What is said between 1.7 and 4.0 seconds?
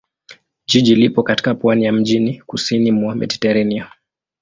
ya mjini kusini mwa Mediteranea.